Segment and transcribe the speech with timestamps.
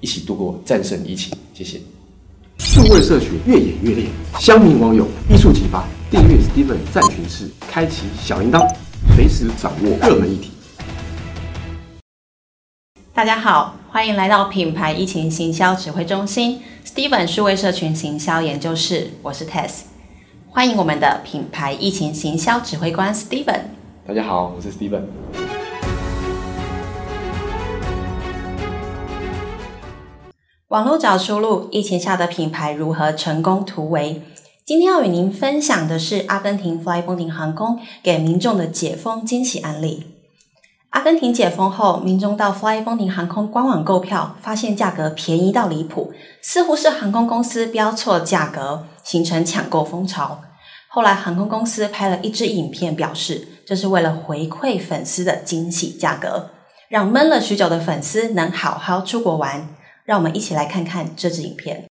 [0.00, 1.36] 一起度过战胜疫情。
[1.54, 1.80] 谢谢。
[2.58, 4.06] 数位社群越演越烈，
[4.38, 8.66] 乡民网友艺术启发，订阅 Steven 战群室，开启小铃铛，
[9.16, 10.50] 随时掌握热门议题。
[13.14, 19.82] 大家好，欢迎来到品牌疫情行销指挥中心 Steven 数位社群行销研究室，我是 Tess，
[20.48, 23.60] 欢迎我们的品牌疫情行销指挥官 Steven。
[24.06, 25.02] 大家好，我是 Steven。
[30.70, 34.22] 网络找出路，疫情下的品牌如何成功突围？
[34.64, 40.06] 今天要与您分享的是阿根廷 flymody 航空给民众的解封惊喜案例。
[40.90, 50.40] 阿根廷解封后，民众到 flymody 航空官网购票，发现价格便宜到离谱，似乎是航空公司标错价格，形成抢购风潮。
[50.88, 56.50] 后来航空公司拍了一支影片，表示这是为了回馈粉丝的惊喜价格，
[56.88, 59.74] 让闷了许久的粉丝能好好出国玩。
[60.10, 61.89] 让我们一起来看看这支影片。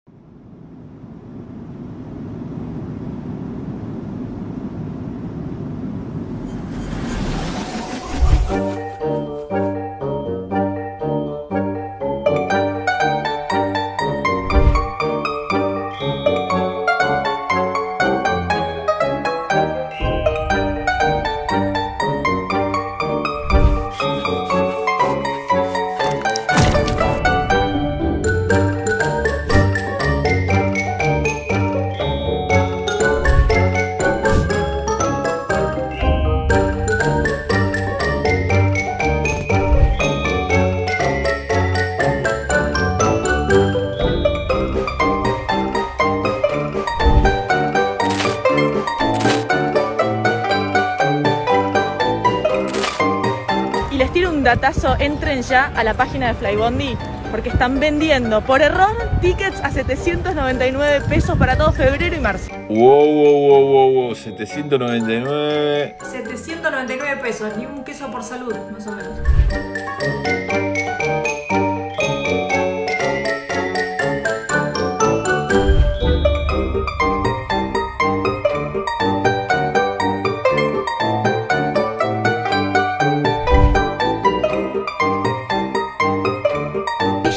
[54.57, 56.97] Datazo, entren ya a la página de Flybondi
[57.31, 62.51] porque están vendiendo por error tickets a 799 pesos para todo febrero y marzo.
[62.69, 65.97] Wow, wow, wow, wow, wow, 799.
[66.01, 69.76] 799 pesos, ni un queso por salud, más o menos.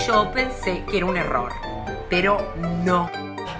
[0.09, 1.51] Que era un error,
[2.09, 2.53] pero
[2.83, 3.11] no.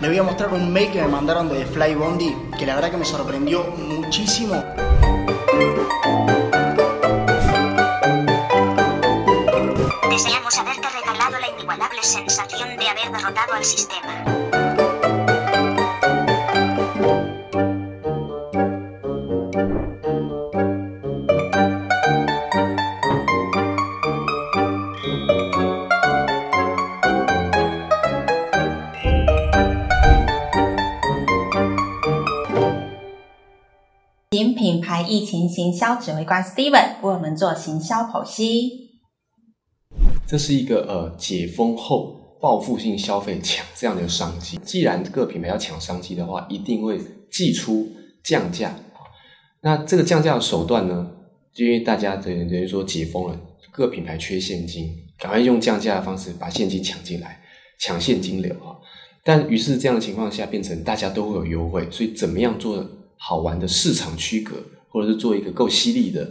[0.02, 2.98] Le voy a mostrar un mail que me mandaron de Flybondi, que la verdad que
[2.98, 4.56] me sorprendió muchísimo.
[10.10, 14.39] Deseamos haberte regalado la inigualable sensación de haber derrotado al sistema.
[34.46, 38.90] 品牌疫情行销指挥官 Steven 为我们做行销剖析。
[40.26, 44.58] 这是一个呃解封后报复性消费抢这样的商机。
[44.64, 47.00] 既然各品牌要抢商机的话，一定会
[47.32, 47.92] 祭出
[48.24, 48.76] 降价。
[49.62, 51.12] 那这个降价的手段呢，
[51.54, 53.40] 就因为大家等于等于说解封了，
[53.72, 57.42] 各品牌缺现金，赶快用降价的方式把现金抢进来，
[57.80, 58.78] 抢现金流啊。
[59.24, 62.88] 但于是这样的情况下，变成大家都会有优惠，所以怎么样做？
[63.22, 64.56] 好玩的市场区隔，
[64.88, 66.26] 或者是做一个够犀利的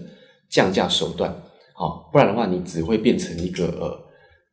[0.48, 1.30] 降价手段，
[1.74, 4.00] 好，不然的话你只会变成一个呃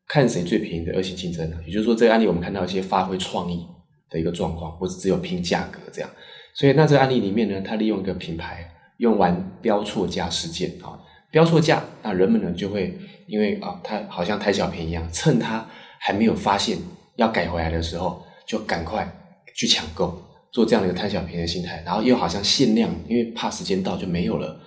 [0.06, 1.50] 看谁最便宜的恶性竞争。
[1.66, 3.66] 也就是说，这个案例我们看到一些发挥创意
[4.10, 6.10] 的一个状况，或者只有拼价格这样。
[6.54, 11.00] 所以那这个案例里面呢，它利用一个品牌用完标错价事件啊，
[11.32, 15.66] 标错价，那人们呢就会因为啊，他好像贪小便宜一样，趁他
[16.00, 16.78] 还没有发现
[17.16, 19.10] 要改回来的时候，就赶快
[19.54, 20.22] 去抢购。
[20.56, 24.58] 做这样的一个贪小便宜的心态，然后又好像限量，因为怕时间到就没有了，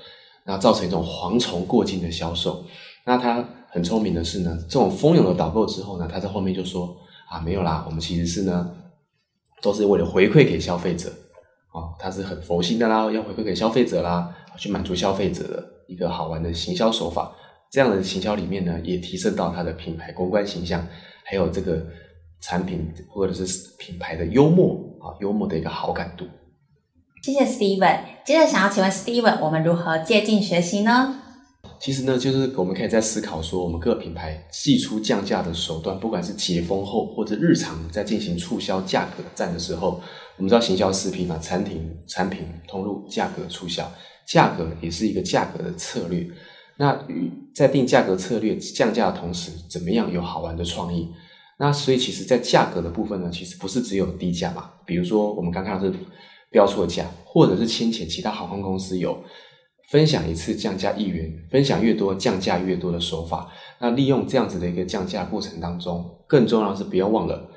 [0.44, 2.62] 然后造成一种蝗虫过境的销售。
[3.06, 6.94] 那他很聪明的是呢，这种蜂拥的导购之后呢，他在后面就说
[7.30, 8.70] 啊，没有啦，我们其实是呢，
[9.62, 11.08] 都是为了回馈给消费者
[11.72, 17.34] 啊，他是很佛心的啦，要回馈给消费者啦，去满足消费者的一个好玩的行销手法。
[17.70, 20.86] 这样的行销里面呢，也提升到他的品牌公关形象，
[21.24, 21.82] 还有这个。
[22.40, 23.44] 产品或者是
[23.80, 26.26] 品牌的幽默啊，幽默的一个好感度。
[27.22, 28.00] 谢谢 Steven。
[28.24, 31.22] 接着想要请问 Steven，我们如何借鉴学习呢？
[31.80, 40.00] 其实呢，就是我们可以在思考说，我们各品牌寄出降价的手段，不管是解封后或者日常在进行促销价格战的时候，
[40.36, 43.90] 我们知道行销四 P 嘛，产品、产品、通路、价格、促销，
[44.26, 46.26] 价格也是一个价格的策略。
[46.76, 51.08] 那与在定价格策略降价的同时，怎么样有好玩的创意？
[51.60, 54.70] 那所以其实，在价格的部分呢，其实不是只有低价嘛。
[54.86, 55.92] 比如说，我们刚看到是
[56.52, 59.20] 标错价，或者是先前其他航空公司有
[59.90, 63.50] 分享一次降价一元，分享越多降价越多的手法。
[63.80, 67.50] 那利用这样子的一个降价过程当中，更重要的是不要忘了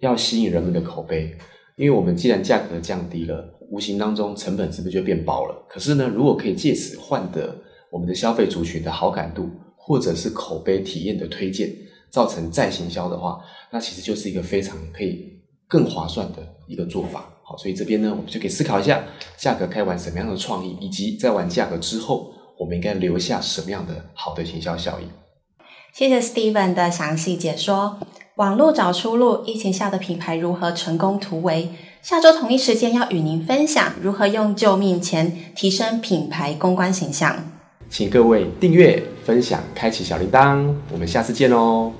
[0.00, 1.34] 要吸引人们的口碑，
[1.78, 5.64] 因为我们既然价格降低了，无形当中成本是不是就变薄了？
[5.66, 7.56] 可是呢，如果可以借此换得
[7.90, 11.74] 我们的消费族群的好感度，或者是口碑体验的推荐。
[12.14, 13.40] 造成再行销的话，
[13.72, 15.32] 那其实就是一个非常可以
[15.66, 16.38] 更划算的
[16.68, 17.24] 一个做法。
[17.42, 19.02] 好，所以这边呢，我们就可以思考一下，
[19.36, 25.04] 价格该玩什么样的创意，以及在玩价格之后，我们应该留下什么样的好的行销效益。
[25.92, 27.98] 谢谢 Steven 的详细解说。
[28.36, 31.70] 网络找出路，疫情下的品牌如何成功突围？
[32.00, 37.50] 下周同一时间要与您分享如何用救命钱提升品牌公关形象。
[37.90, 41.92] 请各位订阅、分享、开启小铃铛，我们下次见哦。